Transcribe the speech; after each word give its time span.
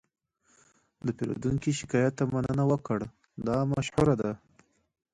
د 1.05 1.07
پیرودونکي 1.17 1.71
شکایت 1.79 2.13
ته 2.19 2.23
مننه 2.33 2.63
وکړه، 2.67 3.07
دا 3.47 3.57
مشوره 3.71 4.15
ده. 4.21 4.31